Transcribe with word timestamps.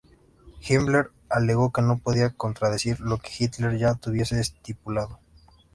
Himmler 0.61 1.11
alegó 1.29 1.71
que 1.71 1.83
no 1.83 1.99
podía 1.99 2.31
contradecir 2.31 2.99
lo 3.01 3.19
que 3.19 3.29
Hitler 3.37 3.77
ya 3.77 3.93
tuviese 3.93 4.39
estipulado. 4.39 5.19